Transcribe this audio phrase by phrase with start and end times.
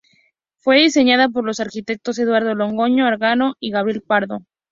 [0.57, 4.39] Fue diseñada por los arquitectos Eduardo Londoño Arango y Gabriel Pardo.